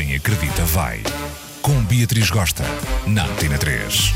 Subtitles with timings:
[0.00, 1.02] Quem acredita vai.
[1.60, 2.64] Com Beatriz Gosta,
[3.06, 4.14] na Antena 3.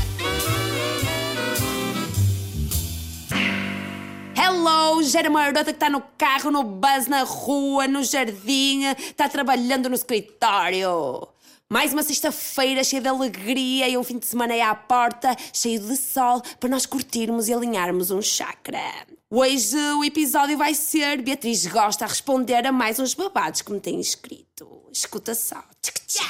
[4.35, 9.87] Hello, gera uma que está no carro, no bus, na rua, no jardim, está trabalhando
[9.87, 11.27] no escritório.
[11.69, 15.79] Mais uma sexta-feira cheia de alegria e um fim de semana aí à porta, cheio
[15.79, 18.81] de sol, para nós curtirmos e alinharmos um chakra.
[19.29, 23.79] Hoje o episódio vai ser Beatriz gosta a responder a mais uns babados que me
[23.79, 24.74] têm escrito.
[24.95, 25.61] Escuta só.
[25.81, 26.23] Tchic-tchá.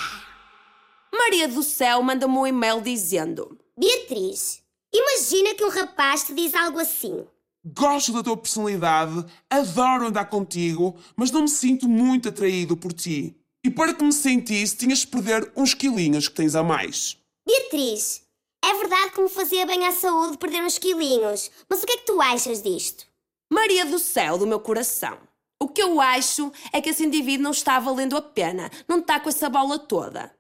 [1.14, 4.60] Maria do Céu manda-me um e-mail dizendo: Beatriz,
[4.92, 7.28] imagina que um rapaz te diz algo assim.
[7.64, 13.36] Gosto da tua personalidade, adoro andar contigo, mas não me sinto muito atraído por ti.
[13.64, 17.18] E para que me sentisse, tinhas de perder uns quilinhos que tens a mais.
[17.48, 18.24] Beatriz,
[18.64, 21.98] é verdade que me fazia bem à saúde perder uns quilinhos, mas o que é
[21.98, 23.06] que tu achas disto?
[23.52, 25.20] Maria do céu do meu coração.
[25.62, 29.20] O que eu acho é que esse indivíduo não está valendo a pena, não está
[29.20, 30.34] com essa bola toda.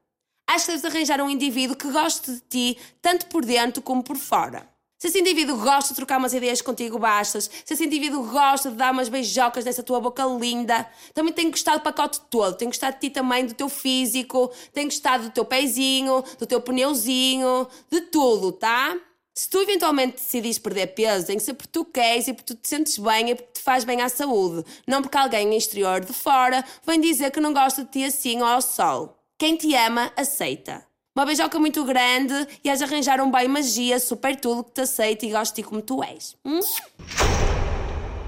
[0.48, 4.18] Acho que deves arranjar um indivíduo que goste de ti, tanto por dentro como por
[4.18, 4.70] fora.
[4.98, 7.50] Se esse indivíduo gosta de trocar umas ideias contigo, bastas.
[7.66, 11.80] Se esse indivíduo gosta de dar umas beijocas nessa tua boca linda, também tem gostado
[11.80, 12.56] do pacote todo.
[12.56, 16.62] Tem gostado de ti também, do teu físico, tem gostado do teu pezinho, do teu
[16.62, 18.96] pneuzinho, de tudo, tá?
[19.38, 22.58] Se tu eventualmente decidires perder peso, tem que ser porque tu queres e porque tu
[22.58, 24.64] te sentes bem e porque te faz bem à saúde.
[24.88, 28.46] Não porque alguém exterior de fora vem dizer que não gosta de ti assim ou
[28.46, 29.20] ao sol.
[29.38, 30.88] Quem te ama, aceita.
[31.14, 34.82] Uma beijoca muito grande e has de arranjar um bem magia, super tudo que te
[34.82, 36.38] aceite e goste de ti como tu és.
[36.46, 36.62] Hum?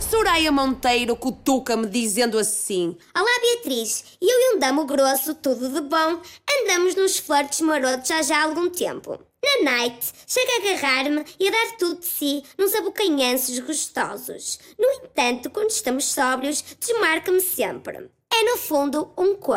[0.09, 6.19] Soraya Monteiro cutuca-me dizendo assim: Olá Beatriz, eu e um damo grosso, tudo de bom,
[6.61, 9.17] andamos nos flirts marotos já já há algum tempo.
[9.47, 14.59] Na night, chega a agarrar-me e a dar tudo de si nos abocanhanços gostosos.
[14.77, 18.09] No entanto, quando estamos sóbrios, desmarca-me sempre.
[18.29, 19.55] É no fundo um c...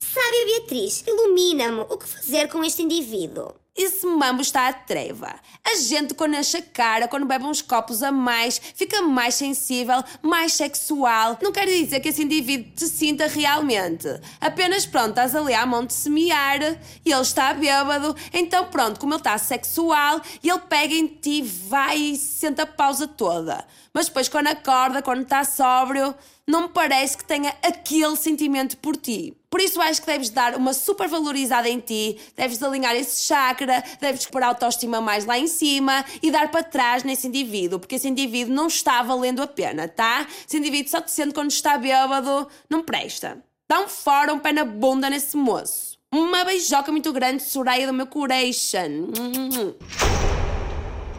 [0.00, 3.59] Sabe, Beatriz, ilumina-me o que fazer com este indivíduo.
[3.82, 5.34] Esse mambo está à treva.
[5.64, 10.04] A gente, quando enche a cara, quando bebe uns copos a mais, fica mais sensível,
[10.20, 11.38] mais sexual.
[11.40, 14.06] Não quer dizer que esse indivíduo te sinta realmente.
[14.38, 18.14] Apenas pronto, estás ali à mão de semear e ele está bêbado.
[18.34, 23.08] Então pronto, como ele está sexual, ele pega em ti, vai e senta a pausa
[23.08, 23.64] toda.
[23.94, 26.14] Mas depois, quando acorda, quando está sóbrio,
[26.50, 29.36] não me parece que tenha aquele sentimento por ti.
[29.48, 33.82] Por isso acho que deves dar uma super valorizada em ti, deves alinhar esse chakra,
[34.00, 37.94] deves pôr a autoestima mais lá em cima e dar para trás nesse indivíduo, porque
[37.94, 40.26] esse indivíduo não está valendo a pena, tá?
[40.46, 43.42] Esse indivíduo só te sente quando está bêbado, não presta.
[43.68, 45.98] Dá um fora, um pé na bunda nesse moço.
[46.12, 49.12] Uma beijoca muito grande, Soraya do meu coration.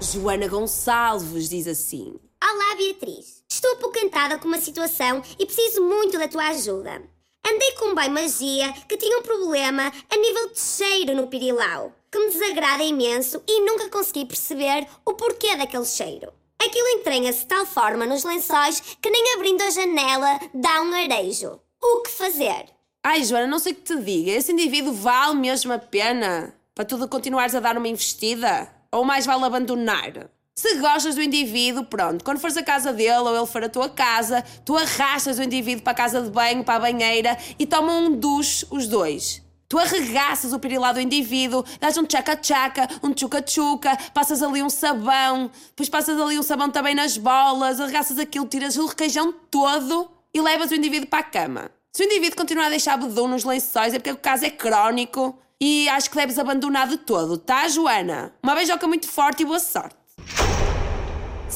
[0.02, 2.16] Joana Gonçalves diz assim:
[2.54, 7.02] Olá Beatriz, estou apocantada com uma situação e preciso muito da tua ajuda.
[7.48, 11.94] Andei com um bem magia que tinha um problema a nível de cheiro no pirilau,
[12.12, 16.34] que me desagrada imenso e nunca consegui perceber o porquê daquele cheiro.
[16.62, 21.58] Aquilo entranha-se de tal forma nos lençóis que nem abrindo a janela dá um arejo.
[21.82, 22.66] O que fazer?
[23.02, 24.32] Ai, Joana, não sei o que te diga.
[24.32, 28.70] Esse indivíduo vale mesmo a pena para tu continuares a dar uma investida?
[28.92, 30.30] Ou mais vale abandonar?
[30.56, 33.90] Se gostas do indivíduo, pronto, quando fores à casa dele ou ele for à tua
[33.90, 38.06] casa, tu arrastas o indivíduo para a casa de banho, para a banheira e tomam
[38.06, 39.42] um duche os dois.
[39.70, 45.50] Tu arregaças o pirilá do indivíduo, dás um tchaca-tchaca, um tchuca-tchuca, passas ali um sabão,
[45.70, 50.42] depois passas ali um sabão também nas bolas, arregaças aquilo, tiras o requeijão todo e
[50.42, 51.72] levas o indivíduo para a cama.
[51.94, 55.40] Se o indivíduo continuar a deixar bedum nos lençóis é porque o caso é crónico
[55.60, 58.34] e acho que deves abandonar de todo, tá, Joana?
[58.44, 60.01] Uma beijoca muito forte e boa sorte.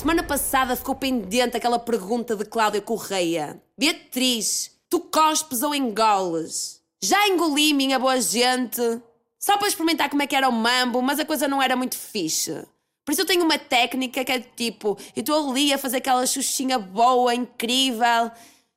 [0.05, 3.59] Semana passada ficou pendente aquela pergunta de Cláudia Correia.
[3.75, 6.79] Beatriz, tu cospes ou engoles?
[7.03, 9.01] Já engoli, minha boa gente.
[9.39, 11.97] Só para experimentar como é que era o mambo, mas a coisa não era muito
[11.97, 12.67] fixe.
[13.03, 16.27] Por isso eu tenho uma técnica que é tipo, eu estou ali a fazer aquela
[16.27, 18.29] xuxinha boa, incrível.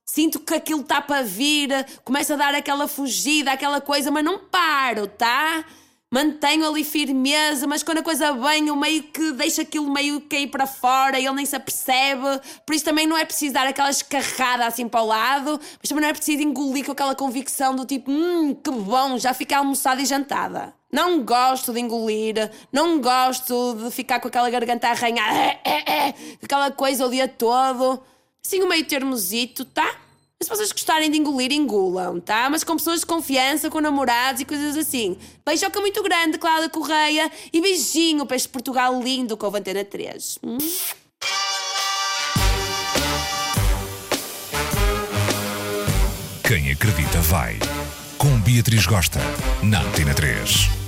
[0.06, 1.68] Sinto que aquilo está para vir,
[2.04, 5.62] começa a dar aquela fugida, aquela coisa, mas não paro, tá?
[6.10, 10.46] Mantenho ali firmeza, mas quando a coisa vem, eu meio que deixo aquilo meio cair
[10.46, 12.40] para fora e ele nem se apercebe.
[12.66, 16.02] Por isso também não é preciso dar aquela escarrada assim para o lado, mas também
[16.02, 20.00] não é preciso engolir com aquela convicção do tipo, hum, que bom, já fica almoçada
[20.00, 20.74] e jantada.
[20.90, 25.60] Não gosto de engolir, não gosto de ficar com aquela garganta arranhada,
[26.42, 28.02] aquela coisa o dia todo.
[28.42, 30.07] Assim, o meio termozito, tá?
[30.40, 32.48] Mas se vocês gostarem de engolir, engulam, tá?
[32.48, 35.18] Mas com pessoas de confiança, com namorados e coisas assim.
[35.44, 37.28] Beijoca muito grande, Cláudia Correia.
[37.52, 40.38] E beijinho para este Portugal lindo com a Antena 3.
[40.44, 40.58] Hum?
[46.46, 47.58] Quem acredita vai.
[48.16, 49.18] Com Beatriz Gosta,
[49.60, 50.87] na Antena 3.